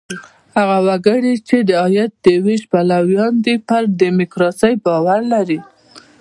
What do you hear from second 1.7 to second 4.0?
عاید د وېش پلویان دي، پر